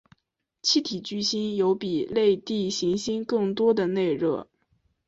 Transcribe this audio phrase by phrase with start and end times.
[0.63, 4.47] 气体巨星有比类地行星更多的内热。